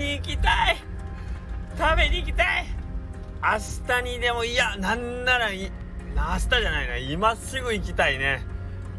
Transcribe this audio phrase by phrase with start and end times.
[0.00, 0.78] に行きたい。
[1.76, 2.66] 食べに行きたい。
[3.42, 5.68] 明日にでもいやなんなら明日
[6.48, 6.96] じゃないな。
[6.96, 8.42] 今すぐ行きたいね。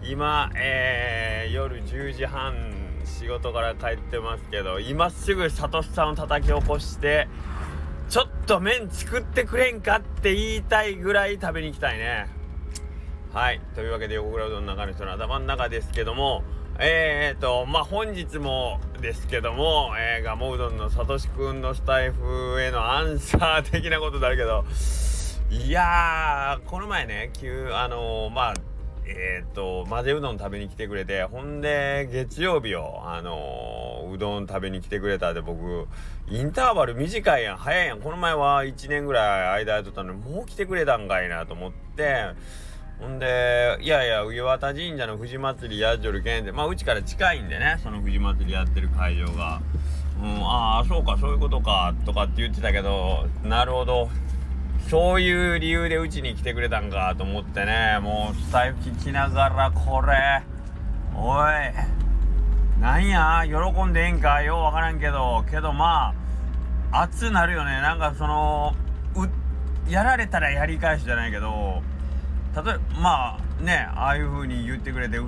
[0.04, 2.72] 今、えー、夜10時半
[3.04, 7.28] 仕事から帰ってますけど今すぐサトシさんを叩き起こして
[8.10, 12.30] ちょっと麺作ってくれんかって言いたいぐらい食べに行きたいね。
[13.34, 13.62] はい。
[13.76, 16.44] というわけで横倉うどんの中の人の頭の中ですけども
[16.84, 24.66] えーとまあ本日もですけども、えー、ガモうどんのさとしくんのスタイフへのアンサー的なことだけど
[25.52, 28.54] いやーこの前ね急あのー、まあ
[29.06, 35.88] えっ、ー、と混ぜうどん食べに来てくれてほんで月曜日をあのー、うどん食べに来てくれたで僕
[36.30, 38.02] インターバル短いやん早いやん。
[38.02, 42.32] この前は1年ぐらい間空いとったのにもう来てくれたんかいなと思って
[43.02, 49.60] ほんで、いやいや、上渡神社の藤祭りやっじょるけんで、まあ、うちから近いんでね、その藤祭りやってる会場が。
[50.22, 54.08] うん、ああ、そうか、そういうことか、とかって言ってたけど、なるほど。
[54.88, 60.44] そういう理由でうちに来てくれたんかと思ってね、もうスタイフ聞きながら、これ、
[61.16, 66.14] おい、なんや、喜んでええんか、ようわからんけど、けどま
[66.92, 67.82] あ、熱なるよね。
[67.82, 68.76] なんかその、
[69.90, 71.82] やられたらやり返すじゃないけど、
[72.56, 75.20] 例えばまあねああいう風に言ってくれて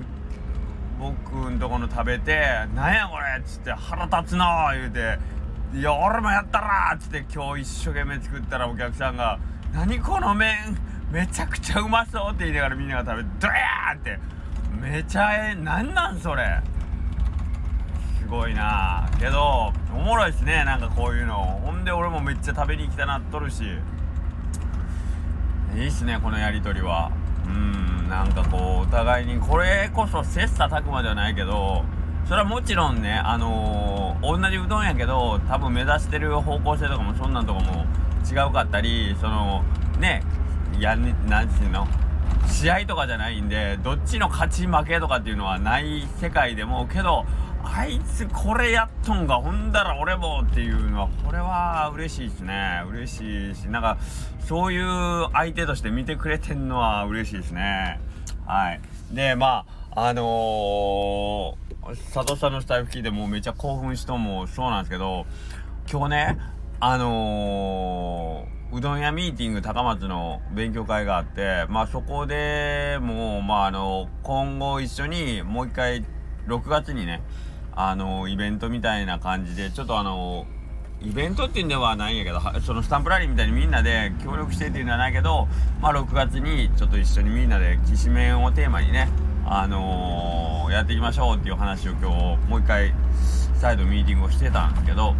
[0.98, 2.40] 僕んとこの食べて
[2.74, 5.18] 「なんやこれ」っつって「腹立つな」言うて
[5.74, 9.38] 「いや俺もやったら」っつって今日一生懸命作ったらお客さんが
[9.72, 10.78] 「何この麺
[11.10, 14.18] めちゃくちゃうまそう」って言いながらみんなが食べて「ドヤー!」って
[14.80, 16.60] めちゃえなんなんそれ。
[18.18, 19.06] すごいな。
[19.20, 21.36] けどおもろいっすねなんかこういうの。
[21.62, 23.64] ほんで俺もめっちゃ食べに行きたなっとるし。
[25.74, 27.10] いいっすねこのやり取りは。
[27.46, 31.84] うんなんかこうお互いにこれこそ切磋琢磨ではないけど
[32.26, 37.84] それはもちろんねあのー、同じうどんやけど多分目指してる方向性とかもそんなんとかも
[38.30, 39.62] 違うかったりその
[39.98, 40.22] ね
[40.78, 41.86] やなんていうの
[42.46, 47.26] 試合とかじゃないんでどっちの勝ち負けとかっていうのはない世界でもけど
[47.64, 52.82] あいつこれやっとんがほんだら俺もっていうのはこれは嬉しいですね。
[52.88, 53.98] 嬉しいしなんか
[54.46, 58.00] そういう相手として見てくれてんのは嬉しいですね。
[58.46, 58.80] はい。
[59.10, 59.64] でま
[59.94, 65.24] ああのー、佐藤さんのスタイル聞いてもうめちゃ興奮しともそうなんですけど
[65.90, 66.38] 今日ね
[66.80, 76.04] あのー、うどん屋ミーティング高松の勉強会があってまあそこでもうまああの今後一緒にもう一回
[76.48, 77.22] 6月にね
[77.76, 80.46] あのイベントみたいな感じでちょっとあの
[81.02, 85.48] イベントっていうんではないんやけどそのスタンプラリーみたいにみんなで協力してっていうんじゃないけど
[85.80, 89.08] まあ6月にちょっと一緒にみんなできしめんをテーマにね
[89.46, 92.94] あのー、やっていきましょうっていう話を今日もう一回
[93.60, 95.14] 再度ミーティングをしてたんですけど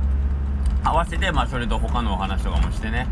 [0.82, 3.06] 合わせてまあそれと他のお話とかもしてね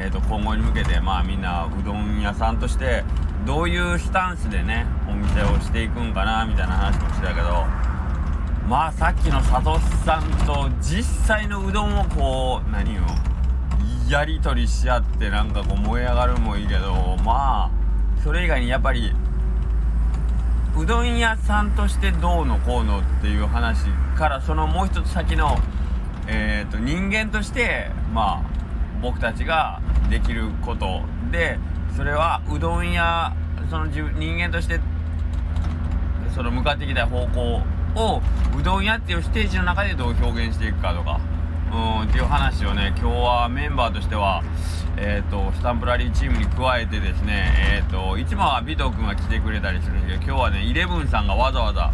[0.00, 3.02] えー、と今後に向けてまあみんなうどん屋さんとして
[3.46, 7.64] どういうスタンスでねお店をしていくんかなみたいな話もしてたけど
[8.68, 13.02] まあさっきの佐藤さんと実際のうどんをこう何を
[14.10, 17.70] やり取りし合ってなんかこう燃え上がるもいいけどまあ
[18.22, 19.10] それ以外にやっぱり
[20.76, 23.86] うどん屋さんとしてどうのこうのっていう話
[24.18, 25.56] からそのもう一つ先の、
[26.26, 28.50] えーと、人間としてまあ
[29.00, 29.80] 僕たちが
[30.10, 31.00] できること
[31.32, 31.58] で
[31.96, 33.34] それはうどん屋
[33.70, 34.78] その自分人間として
[36.34, 37.62] その向かってきた方向
[37.98, 38.22] を
[38.58, 41.20] うどん屋っていうステージの中でどう表現していくかとか。
[41.70, 44.42] うんっていう話をね今日はメンバーとしては
[44.96, 51.92] えっ、ー、とスタンプラリーチームに加えてですねえっ、ー、といつもは尾藤君が来てくれたりするんですけど今日はねイレブンさんがわざわざ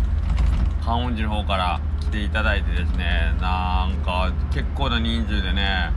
[0.84, 5.90] 観音寺の方から来ていただいてですねなんか結構な人数でね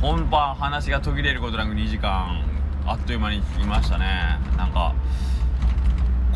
[0.00, 2.44] 本番話が途切れることなく2時間
[2.86, 4.38] あっという間にいましたね。
[4.56, 4.94] なんか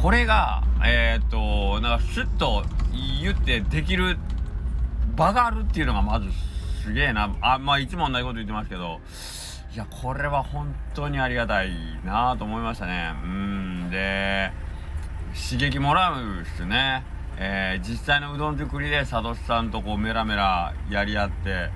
[0.05, 2.62] これがえっ、となんかシュッと
[3.23, 4.19] 言ってできる
[5.17, 6.27] 場があるっていうのがまず
[6.83, 7.35] すげえな。
[7.41, 9.01] あまあいつも同じこと言ってますけど。
[9.75, 11.71] いやこれは本当にありがたい
[12.05, 13.15] なと思いましたね。
[13.25, 13.91] うん。
[13.91, 14.53] で
[15.51, 17.03] 刺激もらうっすね。
[17.39, 21.71] えー、実際のうどん作りで佐渡さんとこうメラメラやり合って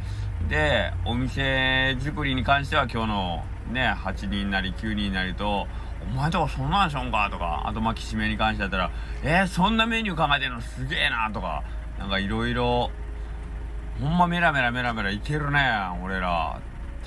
[0.50, 5.66] でお店作りに関しては今日のね8人なり9人なりと
[6.02, 7.28] お前とかそんなんしょんか？
[7.30, 8.90] とか、あとまあ、きしめに関してだったら、
[9.22, 11.62] えー、そんなメニュー考えてんのすげえなとか、
[11.98, 12.90] なんかいろいろ、
[14.00, 15.60] ほんまメラメラメラメラいけるね、
[16.02, 16.60] 俺ら。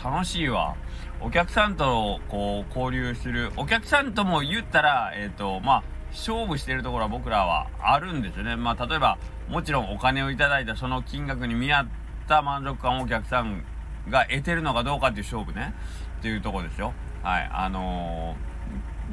[0.04, 0.76] 楽しいわ。
[1.20, 8.56] お客さんとこう交流する、お客さんとも言ったら、えっ、ー、と、まあ、勝負してるところは僕らはあるんですよね。
[8.56, 9.18] まあ、例えば、
[9.52, 11.88] もちろんお金をいただいたその金額に見合っ
[12.26, 13.66] た満足感をお客さん
[14.10, 15.74] が得てるのかどうかっていう勝負ね
[16.20, 18.51] っていうとこですよはいあのー、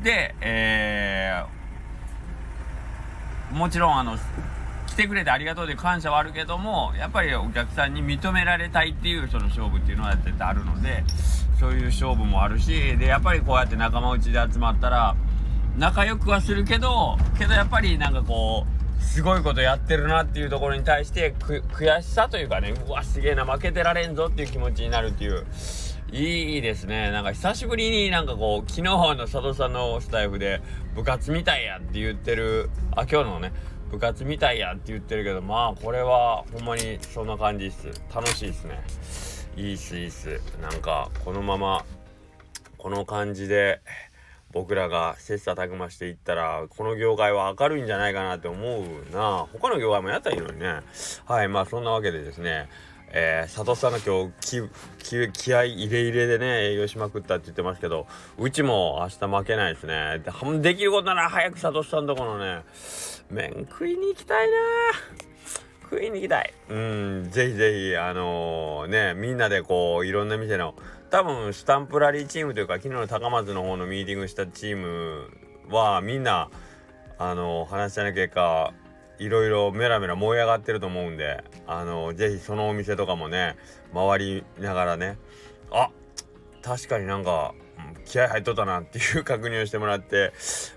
[0.02, 4.16] でえー、もちろんあの
[4.86, 11.04] 来てくれてありがとうで感謝はあるけどもやっぱりお客さんに認められたいっていうその勝負っていうのは絶対あるので
[11.58, 15.16] そういう勝負もあるしでやっぱりこうやって仲間内で集まったら
[15.76, 25.46] 仲良くはするけどけどやっぱりなんかこうすごいことやってるなっていうところに対して悔しさというかねうわすげえな負けてられんぞっていう気持ちになるっていう
[26.10, 27.10] いいですね。
[27.10, 30.62] なんか久しぶりになんかこう昨日の佐藤さんのスタイフで
[30.94, 32.70] 部活みたいやって言ってる。
[32.96, 33.52] あ今日のね
[33.90, 37.88] 部活みたいやって言ってるけどまあこれはほんまにそんな感じっす。
[38.14, 38.82] 楽しいっすね。
[39.56, 40.40] いいっすいいっす。
[40.62, 41.84] なんかこのまま
[42.78, 43.82] この感じで
[44.50, 49.46] 僕らが切磋琢磨していったらこの業界は明るいんじゃないかなって思うな。
[49.52, 50.80] 他の業界もやったらいいのにね。
[51.26, 52.70] はいまあそんなわけでですね。
[53.12, 54.68] えー、佐藤さんの今日
[54.98, 58.06] 気気合入れ入れでね営業しまくったって言ってますけど
[58.38, 60.20] うちも明日負けないですね。
[60.24, 62.62] でできることなら早く佐藤さんとこのね
[63.30, 64.56] 麺食いに行きたいな。
[65.90, 66.52] 食いに行きたい。
[66.68, 70.74] うんぜひぜひあのー、ねみんなでこういろんな店の
[71.10, 75.30] 多分スタンプラリーチームというか昨日の高松の方のミーティングしたチーム
[75.70, 76.50] はみんな
[77.16, 78.74] あのー、話し合いの結果
[79.18, 83.56] いろいろメラメラ燃え上がってると思うんであのぜひそのお店とかもね
[83.92, 85.18] 回りながらね
[85.70, 85.90] あ
[86.62, 87.54] 確かになんか
[88.04, 90.32] 気合入っとったなっていう確認をしてもらって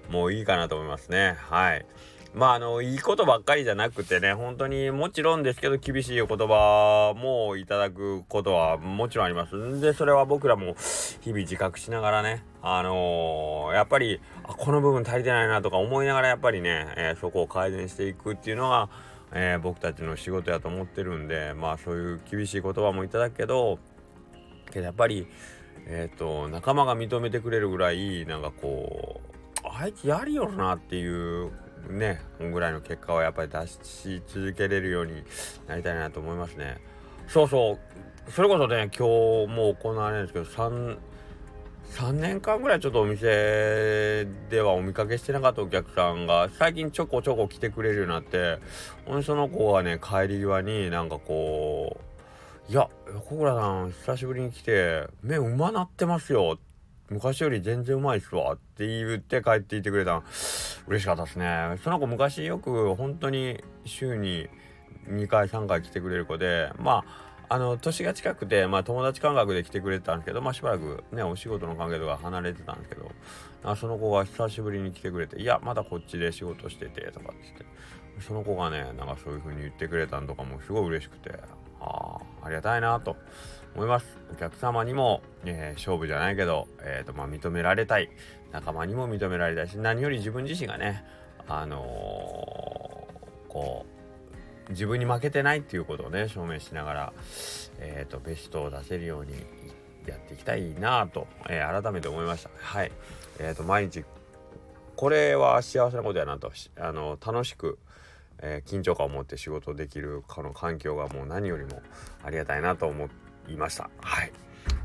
[0.09, 1.37] もういいかなと思いますね。
[1.39, 1.85] はい。
[2.33, 9.55] まああのいいことばっかりじゃなくてね本当にもちろんですけど厳しいお言葉もいただくことはもちろんあります。
[9.57, 10.75] んでそれは僕らも
[11.19, 18.89] 日々自覚しながらねあのー、やっぱりあこの部分足りてないなとか思いながらやっぱりね、えー、そこを改善していくっていうのが、
[19.33, 23.77] えー、僕たちの仕事やと思ってるんでまあそういう厳しい言葉もいただくけど
[24.71, 25.27] けどやっぱり
[25.85, 29.19] えっ、と仲間が認めてくれるぐらいなんかこ
[29.63, 31.51] うあいつやるよなっていう
[31.89, 35.23] ねぐらいの結果をやっぱり出し続けれるように
[35.67, 36.77] なりたいなと思いますね。
[37.27, 38.31] そうそう。
[38.31, 39.07] それこそね今
[39.47, 40.97] 日もう行われるんですけど3
[41.91, 48.59] 3年間ぐらいちょっとお店ではお見かけしてなかったお客さんが最近ちょこちょこ来てくれるようになって
[49.05, 51.99] ほんその子はね帰り際になんかこ
[52.69, 56.59] う「いや横倉さん久しぶりに来て目うまなってますよっ」
[57.11, 60.23] 昔より全然うまいっすわって言って帰っていてくれた
[60.87, 61.77] 嬉しかったですね。
[61.83, 64.47] その子昔よく本当に週に
[65.09, 73.11] 2回3回来てくれる子でまああの年が近くて、まあ、友達感覚で来てくれてたんですけど、まあ、しばらくねお仕事の関係とか離れてたんですけど
[73.65, 77.65] あその子が久しぶりに来てくれて「いやまだこっちで仕事してて」とかっつって。
[78.19, 81.60] その子がねなんかそういう風に言ってくれたんとかもすごい嬉しくて。
[82.43, 83.15] ありがたいなと
[83.75, 84.05] 思います。
[84.31, 88.09] お客様にも、えー、勝負じゃないけど、えーとまあ、認められたい。
[88.51, 91.03] 仲間にも認められたいし何より自分自身がね
[91.47, 93.85] あのー、こ
[94.67, 97.13] う自分に負けてないっていうことをね証明しながら、
[97.79, 99.33] えーと、ベストを出せるように
[100.05, 102.49] やっていきたいなと、えー、改めて思いました。
[102.57, 102.91] はい。
[103.39, 104.05] えーと、毎日
[104.95, 106.51] これは幸せなことやなと。
[106.79, 107.79] あの楽しく、
[108.41, 111.81] えー、緊張感を持って仕事できるこの環境がもう何よりも
[112.23, 113.09] ありがたいなと思
[113.47, 113.89] いました。
[114.01, 114.31] はい、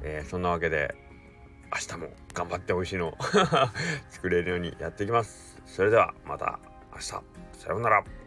[0.03, 0.95] えー、そんなわけで
[1.73, 3.17] 明日も頑張って美味しいのを
[4.11, 5.61] 作れるようにやっていきます。
[5.67, 6.59] それではまた
[6.93, 7.05] 明日。
[7.07, 7.23] さ
[7.71, 8.26] ようなら。